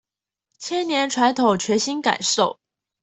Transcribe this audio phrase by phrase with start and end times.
[0.57, 2.57] 千年傳統全新感受